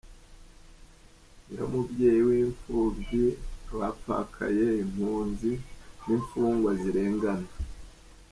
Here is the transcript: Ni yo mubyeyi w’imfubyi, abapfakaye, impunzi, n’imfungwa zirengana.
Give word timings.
Ni 1.45 1.53
yo 1.57 1.65
mubyeyi 1.71 2.21
w’imfubyi, 2.27 3.25
abapfakaye, 3.71 4.65
impunzi, 4.83 5.51
n’imfungwa 6.05 6.71
zirengana. 6.81 7.49